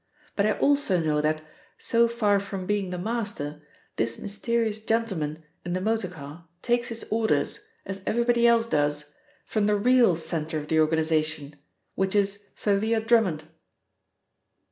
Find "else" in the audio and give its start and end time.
8.47-8.65